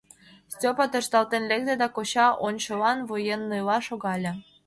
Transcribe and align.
Стёпа 0.53 0.85
тӧршталтен 0.91 1.43
лекте 1.49 1.73
да 1.81 1.87
коча 1.95 2.27
ончылан 2.47 2.99
военныйла 3.09 3.77
шогале. 3.87 4.31